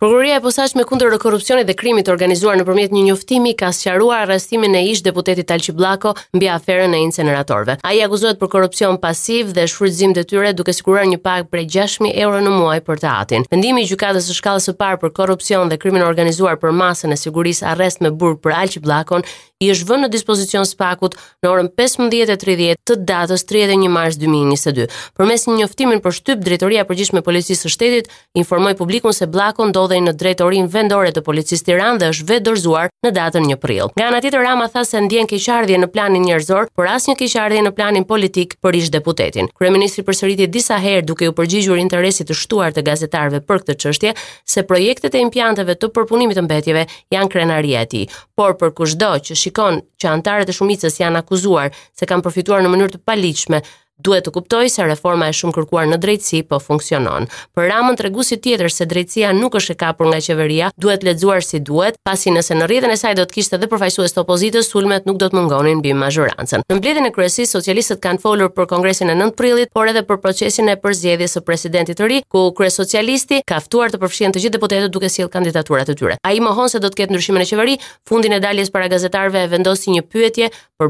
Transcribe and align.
Pour 0.00 0.19
Prokuroria 0.30 0.38
e 0.42 0.42
posaçme 0.44 0.82
kundër 0.86 1.16
korrupsionit 1.18 1.66
dhe 1.66 1.74
krimit 1.74 2.06
të 2.06 2.12
organizuar 2.12 2.54
nëpërmjet 2.60 2.92
një 2.94 3.00
njoftimi 3.08 3.52
ka 3.58 3.72
sqaruar 3.74 4.28
arrestimin 4.28 4.76
e 4.78 4.84
ish 4.92 5.02
deputetit 5.02 5.48
Talçi 5.50 5.72
Blako 5.74 6.12
mbi 6.36 6.46
aferën 6.46 6.94
e 6.94 7.00
incineratorëve. 7.08 7.78
Ai 7.82 7.98
akuzohet 8.04 8.38
për 8.38 8.50
korrupsion 8.54 9.00
pasiv 9.02 9.50
dhe 9.56 9.64
shfrytëzim 9.66 10.14
detyre 10.14 10.52
duke 10.54 10.74
siguruar 10.76 11.08
një 11.10 11.18
pagë 11.24 11.48
prej 11.50 11.66
6000 11.74 12.14
euro 12.22 12.38
në 12.46 12.52
muaj 12.54 12.78
për 12.86 13.02
të 13.02 13.10
atin. 13.22 13.48
Vendimi 13.50 13.82
i 13.82 13.90
gjykatës 13.90 14.30
së 14.30 14.38
shkallës 14.38 14.70
së 14.70 14.76
parë 14.78 15.00
për 15.02 15.16
korrupsion 15.18 15.68
dhe 15.72 15.80
krimin 15.82 16.06
organizuar 16.06 16.60
për 16.62 16.78
masën 16.78 17.10
e 17.10 17.18
sigurisë 17.18 17.66
arrest 17.74 18.04
me 18.04 18.12
burg 18.14 18.38
për 18.44 18.54
Alçi 18.62 18.84
Blakon 18.86 19.26
i 19.60 19.68
është 19.74 19.88
vënë 19.90 20.06
në 20.06 20.08
dispozicion 20.14 20.64
spakut 20.64 21.16
në 21.44 21.50
orën 21.50 21.66
15:30 21.76 22.78
të 22.88 22.94
datës 23.10 23.42
31 23.50 23.90
mars 23.92 24.16
2022. 24.22 24.86
Përmes 25.18 25.44
një 25.50 25.56
njoftimi 25.58 25.98
për 26.06 26.16
shtyp 26.16 26.40
drejtoria 26.46 26.86
e 26.86 26.88
përgjithshme 26.88 27.18
e 27.20 27.26
policisë 27.26 27.66
së 27.66 27.74
shtetit 27.74 28.08
informoi 28.40 28.76
publikun 28.78 29.12
se 29.12 29.26
Bllako 29.28 29.68
ndodhej 29.68 30.00
në 30.00 30.14
drejtorin 30.20 30.68
vendore 30.72 31.10
të 31.16 31.22
policisë 31.24 31.66
Tiranë 31.68 32.00
dhe 32.02 32.08
është 32.12 32.26
vetë 32.28 32.44
dorzuar 32.48 32.88
në 33.04 33.12
datën 33.16 33.46
1 33.46 33.60
prill. 33.62 33.90
Nga 33.96 34.06
ana 34.10 34.20
tjetër 34.22 34.42
Rama 34.44 34.66
tha 34.72 34.82
se 34.84 35.00
ndjen 35.02 35.28
keqardhje 35.30 35.78
në 35.82 35.88
planin 35.94 36.24
njerëzor, 36.26 36.68
por 36.76 36.88
asnjë 36.92 37.16
keqardhje 37.22 37.62
në 37.66 37.72
planin 37.78 38.06
politik 38.12 38.54
për 38.64 38.78
ish 38.80 38.92
deputetin. 38.94 39.48
Kryeministri 39.58 40.04
përsëriti 40.06 40.48
disa 40.58 40.78
herë 40.84 41.04
duke 41.08 41.28
u 41.28 41.34
përgjigjur 41.40 41.80
interesit 41.82 42.30
të 42.30 42.38
shtuar 42.42 42.76
të 42.76 42.84
gazetarëve 42.90 43.42
për 43.48 43.62
këtë 43.64 43.78
çështje 43.84 44.14
se 44.54 44.66
projektet 44.70 45.14
e 45.18 45.24
impianteve 45.26 45.76
të 45.80 45.90
përpunimit 45.96 46.38
të 46.40 46.46
mbetjeve 46.46 46.86
janë 47.14 47.32
krenaria 47.32 47.84
e 47.86 47.90
tij, 47.92 48.06
por 48.36 48.58
për 48.60 48.74
kushdo 48.78 49.12
që 49.28 49.38
shikon 49.44 49.82
që 50.00 50.12
antarët 50.16 50.50
e 50.52 50.56
shumicës 50.56 51.00
janë 51.02 51.22
akuzuar 51.24 51.70
se 51.96 52.08
kanë 52.08 52.26
përfituar 52.28 52.64
në 52.64 52.74
mënyrë 52.74 52.96
të 52.98 53.04
paligjshme 53.08 53.64
duhet 54.04 54.26
të 54.26 54.32
kuptoj 54.34 54.68
se 54.72 54.84
reforma 54.88 55.28
e 55.28 55.34
shumë 55.36 55.54
kërkuar 55.56 55.88
në 55.90 55.98
drejtësi 56.04 56.40
po 56.50 56.58
funksionon. 56.62 57.26
Për 57.56 57.68
ramën 57.70 57.98
të 57.98 58.06
regusit 58.08 58.42
tjetër 58.44 58.72
se 58.72 58.86
drejtësia 58.90 59.32
nuk 59.36 59.56
është 59.60 59.76
e 59.76 59.78
kapur 59.82 60.08
nga 60.10 60.20
qeveria, 60.26 60.70
duhet 60.84 61.04
ledzuar 61.06 61.44
si 61.44 61.60
duhet, 61.70 61.98
pasi 62.06 62.32
nëse 62.34 62.56
në 62.58 62.68
rritën 62.70 62.94
e 62.94 62.98
saj 63.02 63.14
do 63.20 63.26
të 63.28 63.36
kishtë 63.38 63.58
edhe 63.58 63.68
përfajsues 63.72 64.16
të 64.16 64.24
opozitës, 64.24 64.70
sulmet 64.72 65.06
nuk 65.08 65.20
do 65.22 65.28
të 65.30 65.38
mungonin 65.38 65.82
bim 65.84 66.00
mazhurancën. 66.04 66.64
Në 66.70 66.78
mbledhin 66.80 67.10
e 67.10 67.12
kresi, 67.16 67.46
socialistët 67.50 68.02
kanë 68.06 68.22
folur 68.24 68.50
për 68.56 68.70
kongresin 68.74 69.12
e 69.14 69.18
9 69.20 69.36
prillit, 69.40 69.72
por 69.74 69.90
edhe 69.92 70.04
për 70.10 70.20
procesin 70.24 70.68
e 70.72 70.78
përzjedhjes 70.82 71.36
së 71.36 71.44
presidentit 71.46 72.00
të 72.00 72.10
ri, 72.10 72.20
ku 72.30 72.46
kryes 72.56 72.80
socialisti 72.82 73.42
ka 73.52 73.60
ftuar 73.66 73.92
të 73.94 74.00
përfshihen 74.04 74.34
të 74.36 74.44
gjithë 74.46 74.56
deputetët 74.58 74.94
duke 74.96 75.10
sjell 75.12 75.28
kandidaturat 75.36 75.90
tyre. 76.00 76.16
Ai 76.24 76.40
mohon 76.40 76.68
se 76.72 76.78
do 76.82 76.88
të 76.88 77.04
ketë 77.04 77.20
e 77.42 77.78
fundin 78.08 78.32
e 78.32 78.40
daljes 78.40 78.70
para 78.70 78.88
gazetarëve 78.88 79.46
vendosi 79.50 79.90
një 79.90 80.02
pyetje 80.10 80.50
për 80.78 80.88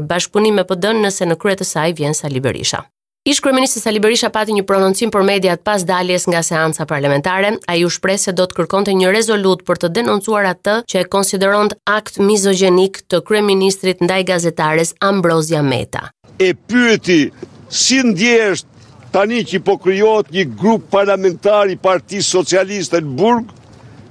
me 0.53 0.63
pd 0.67 0.85
nëse 1.01 1.25
në 1.25 1.35
krye 1.41 1.55
të 1.59 1.65
saj 1.73 1.93
vjen 1.97 2.13
Sali 2.13 2.39
Berisha. 2.39 2.81
Ish 3.23 3.39
kryeminist 3.39 3.77
Sali 3.77 3.99
Berisha 4.01 4.31
pati 4.33 4.49
një 4.49 4.63
prononcim 4.65 5.11
për 5.13 5.21
mediat 5.27 5.59
pas 5.61 5.83
daljes 5.85 6.23
nga 6.31 6.39
seanca 6.43 6.87
parlamentare. 6.89 7.51
Ai 7.69 7.83
u 7.85 7.91
shpreh 7.93 8.15
se 8.17 8.33
do 8.33 8.47
të 8.49 8.57
kërkonte 8.57 8.95
një 8.97 9.11
rezolut 9.13 9.61
për 9.67 9.77
të 9.83 9.89
denoncuar 9.97 10.47
atë 10.49 10.75
që 10.89 11.03
e 11.03 11.07
konsideron 11.15 11.69
akt 11.97 12.17
mizogjenik 12.25 12.97
të 13.13 13.19
kryeministrit 13.29 14.01
ndaj 14.01 14.23
gazetares 14.31 14.95
Ambrozia 15.09 15.61
Meta. 15.61 16.01
E 16.41 16.49
pyeti 16.55 17.29
si 17.69 18.01
ndjehesh 18.09 18.65
tani 19.13 19.43
që 19.45 19.61
po 19.69 19.77
krijohet 19.77 20.33
një 20.33 20.47
grup 20.57 20.89
parlamentar 20.97 21.69
i 21.69 21.77
Partisë 21.77 22.33
Socialiste 22.41 23.03
në 23.05 23.17
Burg? 23.21 23.53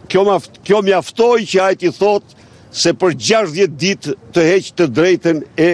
Kjo 0.07 0.23
më 0.31 0.39
kjo 0.63 0.85
mjaftoi 0.87 1.51
që 1.51 1.65
ai 1.67 1.83
ti 1.83 1.91
thotë 1.99 2.39
se 2.85 2.95
për 2.95 3.19
60 3.19 3.75
ditë 3.85 4.15
të 4.37 4.49
heq 4.55 4.71
të 4.79 4.91
drejtën 5.01 5.43
e 5.57 5.73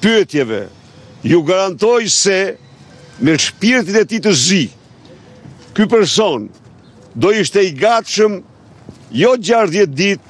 pyetjeve 0.00 0.70
ju 1.22 1.42
garantoj 1.42 2.08
se 2.08 2.56
me 3.20 3.38
shpirtin 3.38 3.96
e 4.00 4.04
ti 4.08 4.18
të 4.20 4.32
zi, 4.34 4.62
ky 5.76 5.86
person 5.86 6.48
do 7.14 7.30
ishte 7.30 7.62
i 7.62 7.72
gatshëm 7.78 8.40
jo 9.14 9.32
60 9.38 9.86
dit, 9.94 10.22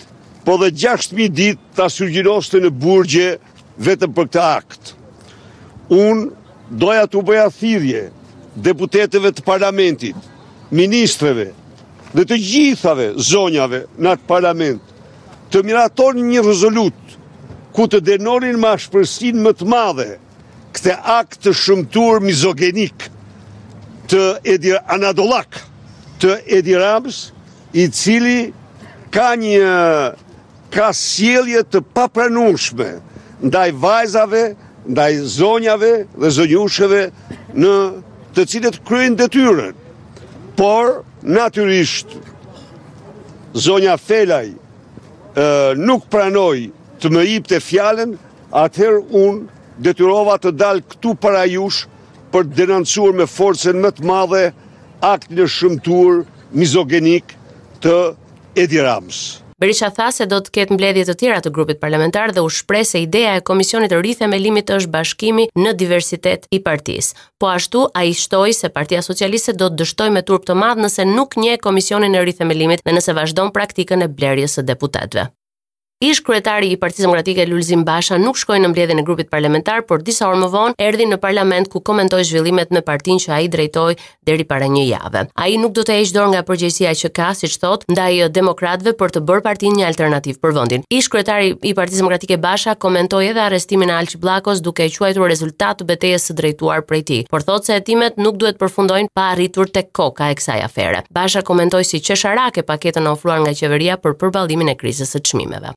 po 0.44 0.56
dhe 0.58 0.72
6.000 0.74 1.28
dit 1.38 1.58
të 1.76 1.84
asurgjiroste 1.86 2.60
në 2.64 2.70
burgje 2.84 3.36
vetëm 3.78 4.12
për 4.16 4.26
këta 4.28 4.46
akt. 4.58 4.92
Unë 5.88 6.76
doja 6.82 7.06
të 7.06 7.22
bëja 7.28 7.48
thirje 7.56 8.02
deputeteve 8.56 9.30
të 9.32 9.44
parlamentit, 9.46 10.16
ministreve 10.70 11.52
dhe 12.12 12.24
të 12.28 12.36
gjithave 12.42 13.06
zonjave 13.30 13.84
në 13.96 14.12
atë 14.16 14.28
parlament 14.28 14.82
të 15.52 15.62
miratorin 15.68 16.28
një 16.34 16.42
rezolut 16.50 17.16
ku 17.72 17.86
të 17.88 18.02
denorin 18.04 18.58
ma 18.60 18.74
shpërsin 18.80 19.38
më 19.46 19.54
të 19.60 19.68
madhe 19.72 20.10
këte 20.72 20.94
akt 21.18 21.38
të 21.44 21.52
shumëtur 21.62 22.20
mizogenik 22.24 23.06
të 24.10 24.22
edhira 24.54 24.80
anadolak 24.94 25.58
të 26.22 26.36
edhirams 26.58 27.20
i 27.82 27.86
cili 27.92 28.38
ka 29.14 29.30
një 29.40 29.72
ka 30.74 30.92
sjelje 30.96 31.62
të 31.68 31.80
papranushme 31.94 32.88
ndaj 33.42 33.68
vajzave, 33.84 34.42
ndaj 34.88 35.12
zonjave 35.38 35.92
dhe 36.20 36.30
zonjusheve 36.38 37.02
në 37.64 37.74
të 38.36 38.44
cilët 38.48 38.76
kryen 38.88 39.16
dhe 39.16 39.28
Por, 40.56 41.02
naturisht, 41.22 42.06
zonja 43.54 43.96
felaj 43.96 44.52
nuk 45.76 46.04
pranoj 46.12 46.70
të 47.00 47.08
më 47.14 47.22
ip 47.36 47.48
të 47.48 47.60
fjallën, 47.66 48.10
atëherë 48.64 49.00
unë 49.10 49.48
detyrova 49.80 50.36
të 50.40 50.52
dalë 50.58 50.84
këtu 50.92 51.14
para 51.22 51.44
jush 51.48 51.86
për 52.32 52.46
të 52.48 52.56
denancuar 52.62 53.14
me 53.16 53.26
forcen 53.28 53.80
më 53.84 53.90
të 53.96 54.06
madhe 54.08 54.44
aktin 55.04 55.42
e 55.44 55.48
shëmtuar 55.50 56.22
mizogenik 56.56 57.34
të 57.84 57.96
Edi 58.60 58.80
Rams. 58.84 59.20
Berisha 59.62 59.92
tha 59.94 60.08
se 60.10 60.24
do 60.26 60.40
të 60.42 60.50
ketë 60.56 60.74
mbledhje 60.74 61.04
të 61.08 61.14
tjera 61.20 61.38
të 61.44 61.52
grupit 61.54 61.78
parlamentar 61.82 62.32
dhe 62.34 62.42
u 62.42 62.48
shpreh 62.50 62.82
se 62.86 62.98
ideja 62.98 63.36
e 63.38 63.42
komisionit 63.46 63.92
të 63.92 64.00
rithemëlimit 64.02 64.72
është 64.76 64.90
bashkimi 64.90 65.44
në 65.54 65.74
diversitet 65.78 66.48
i 66.50 66.58
partisë. 66.64 67.14
Po 67.38 67.46
ashtu 67.52 67.84
ai 67.94 68.10
shtoi 68.10 68.56
se 68.58 68.72
Partia 68.74 69.04
Socialiste 69.06 69.54
do 69.54 69.68
të 69.70 69.84
dështojë 69.84 70.16
me 70.18 70.24
turp 70.26 70.48
të 70.50 70.56
madh 70.58 70.82
nëse 70.82 71.06
nuk 71.06 71.38
njeh 71.38 71.60
komisionin 71.62 72.18
e 72.18 72.24
rithemëlimit 72.26 72.82
dhe 72.82 72.96
nëse 72.98 73.14
vazhdon 73.20 73.54
praktikën 73.54 74.02
e 74.02 74.10
blerjes 74.10 74.58
së 74.58 74.66
deputetëve. 74.72 75.28
Ish 76.02 76.24
kryetari 76.26 76.66
i 76.74 76.76
Partisë 76.82 77.04
Demokratike 77.04 77.44
Lulzim 77.46 77.84
Basha 77.86 78.16
nuk 78.18 78.34
shkoi 78.40 78.56
në 78.58 78.68
mbledhjen 78.72 78.98
e 78.98 79.02
grupit 79.06 79.28
parlamentar, 79.30 79.84
por 79.86 80.02
disa 80.02 80.26
orë 80.26 80.40
më 80.42 80.46
vonë 80.50 80.74
erdhi 80.82 81.04
në 81.06 81.18
parlament 81.22 81.68
ku 81.70 81.78
komentoi 81.86 82.24
zhvillimet 82.26 82.72
në 82.74 82.80
partinë 82.88 83.22
që 83.22 83.32
ai 83.36 83.44
drejtoi 83.52 83.94
deri 84.26 84.42
para 84.50 84.66
një 84.66 84.82
jave. 84.88 85.22
Ai 85.38 85.52
nuk 85.62 85.76
do 85.76 85.84
të 85.86 86.00
heqë 86.00 86.10
dorë 86.16 86.32
nga 86.32 86.40
përgjegjësia 86.48 86.94
që 87.04 87.10
ka, 87.14 87.28
siç 87.38 87.54
thot, 87.62 87.84
ndaj 87.94 88.16
demokratëve 88.34 88.96
për 88.98 89.14
të 89.14 89.22
bërë 89.30 89.44
partinë 89.46 89.78
një 89.78 89.84
alternativë 89.92 90.40
për 90.42 90.56
vendin. 90.58 90.84
Ish 90.98 91.10
kryetari 91.14 91.52
i 91.70 91.72
Partisë 91.78 92.02
Demokratike 92.02 92.40
Basha 92.48 92.74
komentoi 92.84 93.28
edhe 93.30 93.44
arrestimin 93.44 93.94
e 93.94 93.96
Alç 94.00 94.18
Bllakos 94.24 94.64
duke 94.66 94.88
e 94.88 94.90
quajtur 94.96 95.30
rezultat 95.30 95.84
të 95.84 95.88
betejës 95.92 96.26
së 96.32 96.36
drejtuar 96.42 96.82
prej 96.90 97.04
tij, 97.12 97.22
por 97.30 97.46
thot 97.46 97.62
se 97.70 97.78
hetimet 97.78 98.18
nuk 98.18 98.42
duhet 98.42 98.58
të 98.58 98.64
përfundojnë 98.64 99.12
pa 99.14 99.28
arritur 99.36 99.70
tek 99.78 99.94
koka 100.02 100.32
e 100.34 100.40
kësaj 100.42 100.66
afere. 100.66 101.06
Basha 101.14 101.46
komentoi 101.46 101.84
si 101.86 102.02
çesharak 102.02 102.58
paketën 102.72 103.06
e 103.06 103.14
ofruar 103.14 103.46
nga 103.46 103.54
qeveria 103.54 104.00
për 104.02 104.18
përballimin 104.24 104.74
e 104.74 104.78
krizës 104.82 105.14
së 105.14 105.22
çmimeve. 105.30 105.70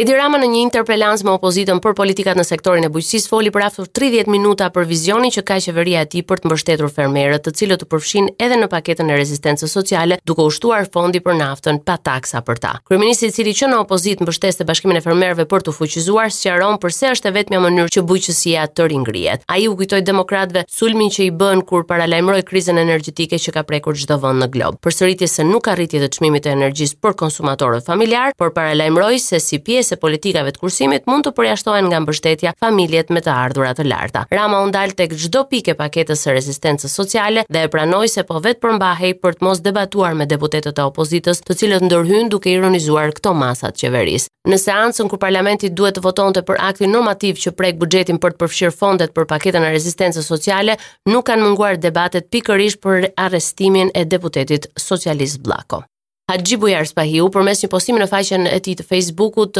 Edi 0.00 0.14
Rama 0.16 0.38
në 0.40 0.46
një 0.48 0.60
interpelans 0.64 1.20
me 1.28 1.34
opozitën 1.36 1.76
për 1.84 1.92
politikat 1.98 2.38
në 2.38 2.40
sektorin 2.48 2.86
e 2.86 2.88
bujqësis 2.88 3.26
foli 3.28 3.50
për 3.52 3.62
aftur 3.66 3.88
30 3.98 4.30
minuta 4.32 4.70
për 4.72 4.86
vizionin 4.88 5.28
që 5.34 5.42
ka 5.44 5.58
qeveria 5.60 6.06
e 6.06 6.08
ti 6.08 6.22
për 6.24 6.40
të 6.40 6.48
mbështetur 6.48 6.88
fermerët 6.96 7.42
të 7.44 7.52
cilët 7.58 7.82
të 7.82 7.88
përfshin 7.92 8.30
edhe 8.40 8.56
në 8.62 8.68
paketën 8.72 9.10
e 9.12 9.18
rezistencës 9.20 9.74
sociale 9.76 10.16
duke 10.24 10.46
ushtuar 10.48 10.88
fondi 10.94 11.20
për 11.20 11.36
naftën 11.42 11.82
pa 11.84 11.98
taksa 12.08 12.40
për 12.48 12.60
ta. 12.64 12.70
Kryeministri 12.88 13.28
i 13.28 13.34
cili 13.36 13.52
që 13.58 13.68
në 13.74 13.82
opozit 13.82 14.22
mbështes 14.24 14.62
të 14.62 14.66
bashkimin 14.70 15.02
e 15.02 15.02
fermerëve 15.04 15.44
për 15.52 15.66
të 15.68 15.76
fuqizuar 15.76 16.32
sqaron 16.32 16.80
përse 16.80 17.12
është 17.18 17.28
e 17.28 17.34
vetmja 17.36 17.60
mënyrë 17.66 17.92
që 17.98 18.04
bujqësia 18.08 18.64
të 18.78 18.88
ringrihet. 18.94 19.44
Ai 19.52 19.66
u 19.68 19.76
kujtoi 19.82 20.00
demokratëve 20.08 20.64
sulmin 20.78 21.12
që 21.12 21.26
i 21.26 21.28
bën 21.42 21.60
kur 21.68 21.84
paralajmëroi 21.92 22.46
krizën 22.48 22.80
energjetike 22.86 23.36
që 23.36 23.52
ka 23.58 23.66
prekur 23.68 24.00
çdo 24.00 24.16
vend 24.24 24.40
në 24.40 24.48
glob. 24.56 24.80
se 25.26 25.44
nuk 25.44 25.68
të 25.68 26.08
çmimit 26.16 26.46
të 26.46 26.54
energjisë 26.56 26.96
për 27.04 27.12
konsumatorët 27.22 27.84
familjar, 27.84 28.32
por 28.38 28.48
paralajmëroi 28.56 29.18
se 29.20 29.36
si 29.40 29.58
pjesë 29.58 29.89
se 29.90 29.98
politikave 30.04 30.52
të 30.54 30.60
kursimit 30.62 31.06
mund 31.10 31.26
të 31.26 31.32
përjashtohen 31.36 31.88
nga 31.90 31.98
mbështetja 32.04 32.54
familjet 32.64 33.10
me 33.14 33.22
të 33.26 33.32
ardhurat 33.44 33.78
të 33.80 33.86
larta. 33.90 34.24
Rama 34.36 34.62
u 34.64 34.68
ndal 34.70 34.94
tek 35.00 35.14
çdo 35.24 35.42
pikë 35.52 35.74
paketës 35.80 36.22
së 36.24 36.34
rezistencës 36.36 36.94
sociale 37.00 37.44
dhe 37.54 37.64
e 37.66 37.70
pranoi 37.72 38.08
se 38.14 38.24
po 38.28 38.38
vetë 38.44 38.62
përmbahej 38.64 39.12
për 39.24 39.38
të 39.40 39.48
mos 39.48 39.62
debatuar 39.66 40.16
me 40.20 40.28
deputetët 40.32 40.80
e 40.80 40.86
opozitës, 40.90 41.42
të 41.46 41.58
cilët 41.62 41.86
ndërhyjnë 41.88 42.30
duke 42.36 42.52
ironizuar 42.54 43.12
këto 43.18 43.34
masat 43.42 43.78
qeverisë. 43.82 44.30
Në 44.50 44.58
seancën 44.64 45.10
kur 45.12 45.20
parlamenti 45.22 45.70
duhet 45.78 45.98
të 45.98 46.04
votonte 46.06 46.42
për 46.48 46.60
aktin 46.70 46.94
normativ 46.96 47.40
që 47.42 47.52
prek 47.58 47.78
buxhetin 47.82 48.20
për 48.22 48.34
të 48.36 48.40
përfshirë 48.44 48.76
fondet 48.80 49.12
për 49.16 49.28
paketën 49.34 49.66
e 49.68 49.72
rezistencës 49.76 50.30
sociale, 50.34 50.78
nuk 51.12 51.28
kanë 51.28 51.44
munguar 51.44 51.76
debatet 51.86 52.30
pikërisht 52.32 52.80
për 52.86 53.10
arrestimin 53.28 53.92
e 53.96 54.06
deputetit 54.16 54.70
socialist 54.88 55.40
Blako. 55.44 55.82
Haxhi 56.30 56.54
Bujar 56.62 56.86
Spahiu 56.86 57.26
përmes 57.34 57.58
një 57.64 57.68
postimi 57.72 57.98
në 57.98 58.06
faqen 58.06 58.44
e 58.46 58.58
tij 58.62 58.76
të 58.78 58.84
Facebookut 58.86 59.58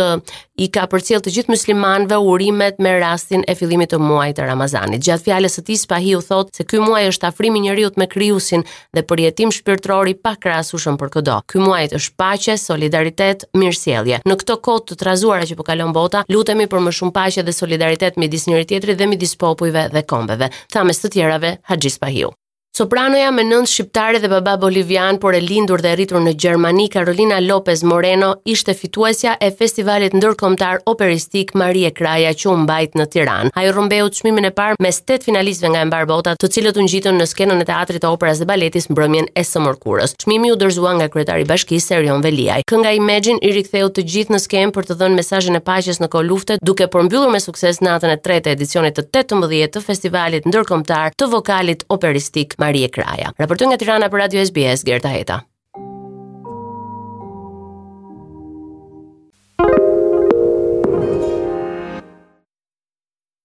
i 0.62 0.68
ka 0.70 0.84
përcjell 0.92 1.18
të 1.24 1.32
gjithë 1.34 1.50
muslimanëve 1.50 2.18
urimet 2.30 2.78
me 2.84 2.92
rastin 3.02 3.42
e 3.50 3.56
fillimit 3.58 3.90
të 3.90 3.98
muajit 3.98 4.38
të 4.38 4.46
Ramazanit. 4.46 5.02
Gjatë 5.02 5.26
fjalës 5.26 5.56
së 5.58 5.64
tij 5.66 5.80
Spahiu 5.82 6.20
thotë 6.22 6.60
se 6.60 6.66
ky 6.70 6.78
muaj 6.84 7.08
është 7.10 7.26
afrimi 7.32 7.58
i 7.58 7.64
njerëzit 7.66 7.98
me 7.98 8.06
krijuesin 8.12 8.62
dhe 8.94 9.02
përjetim 9.10 9.50
shpirtëror 9.56 10.12
i 10.12 10.14
pakrahasueshëm 10.22 11.00
për 11.02 11.10
këdo. 11.16 11.38
Ky 11.50 11.58
muaj 11.64 11.90
është 11.98 12.14
paqe, 12.22 12.54
solidaritet, 12.68 13.48
mirësjellje. 13.58 14.20
Në 14.30 14.38
këtë 14.44 14.58
kohë 14.68 14.84
të 14.92 15.00
trazuara 15.02 15.48
që 15.50 15.58
po 15.58 15.66
kalon 15.66 15.90
bota, 15.98 16.22
lutemi 16.30 16.68
për 16.70 16.86
më 16.86 16.94
shumë 17.00 17.16
paqe 17.18 17.42
dhe 17.42 17.56
solidaritet 17.58 18.14
midis 18.22 18.46
njëri 18.46 18.70
tjetrit 18.70 19.00
dhe 19.02 19.10
midis 19.10 19.34
popujve 19.42 19.88
dhe 19.90 20.06
kombeve. 20.06 20.52
Tha 20.70 20.86
mes 20.86 21.02
të 21.02 21.16
tjerave 21.16 21.56
Haxhi 21.72 21.90
Spahiu. 21.98 22.30
Sopranoja 22.70 23.30
me 23.34 23.42
nënd 23.42 23.66
shqiptare 23.66 24.20
dhe 24.22 24.28
baba 24.30 24.52
bolivian, 24.62 25.16
por 25.18 25.34
e 25.34 25.40
lindur 25.42 25.82
dhe 25.82 25.90
rritur 25.98 26.20
në 26.22 26.36
Gjermani, 26.38 26.84
Carolina 26.92 27.40
Lopez 27.42 27.80
Moreno 27.82 28.28
ishte 28.52 28.76
fituesja 28.78 29.32
e 29.42 29.48
festivalit 29.50 30.12
ndërkomtar 30.14 30.84
operistik 30.92 31.50
Marie 31.58 31.90
Kraja 31.90 32.30
që 32.30 32.52
umbajt 32.52 32.94
në 33.00 33.06
Tiran. 33.14 33.50
A 33.58 33.64
i 33.66 33.72
rrumbeu 33.72 34.06
të 34.12 34.20
shmimin 34.20 34.46
e 34.52 34.52
parë 34.54 34.78
mes 34.86 35.00
8 35.02 35.26
finalistve 35.26 35.72
nga 35.74 35.80
embarbota 35.82 36.36
të 36.38 36.50
cilët 36.54 36.78
unë 36.78 36.92
gjitën 36.94 37.18
në 37.18 37.26
skenën 37.32 37.64
e 37.64 37.66
teatrit 37.72 38.04
të 38.04 38.12
operas 38.14 38.38
dhe 38.38 38.46
baletis 38.52 38.86
mbrëmjen 38.94 39.26
e 39.34 39.44
së 39.50 39.64
mërkurës. 39.66 40.14
Shmimi 40.22 40.54
u 40.54 40.60
dërzua 40.62 40.94
nga 41.00 41.10
kretari 41.10 41.48
bashki 41.50 41.80
Serion 41.82 42.22
Veliaj. 42.22 42.62
Kënga 42.70 42.94
Imagine 43.00 43.42
i 43.42 43.50
riktheu 43.58 43.90
të 43.90 44.06
gjithë 44.14 44.36
në 44.36 44.42
sken 44.46 44.72
për 44.78 44.86
të 44.92 44.98
dhënë 45.02 45.18
mesajën 45.18 45.58
e 45.58 45.64
pajqes 45.72 45.98
në 46.06 46.12
ko 46.14 46.22
luftet 46.22 46.62
duke 46.62 46.86
përmbyllur 46.94 47.34
me 47.34 47.42
sukses 47.42 47.82
natën 47.82 48.14
e 48.14 48.20
3 48.30 48.48
edicionit 48.54 48.94
të 49.02 49.08
18 49.24 49.74
të 49.74 49.84
festivalit 49.90 50.46
ndërkomtar 50.46 51.18
të 51.18 51.30
vokalit 51.34 51.82
operistik 51.90 52.54
Marie 52.60 52.88
Kraja. 52.92 53.32
Raportu 53.40 53.64
nga 53.72 53.80
Tirana 53.80 54.12
për 54.12 54.22
Radio 54.26 54.44
SBS, 54.46 54.84
Gerta 54.92 55.16
Heta. 55.16 55.40